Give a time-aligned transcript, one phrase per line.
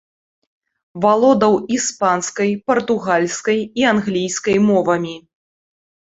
[1.03, 5.15] Валодаў іспанскай, партугальскай і англійскай мовамі.